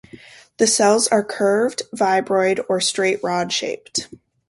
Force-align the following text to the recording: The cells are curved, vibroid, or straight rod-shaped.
The 0.57 0.65
cells 0.65 1.07
are 1.09 1.23
curved, 1.23 1.83
vibroid, 1.95 2.65
or 2.67 2.81
straight 2.81 3.19
rod-shaped. 3.23 4.07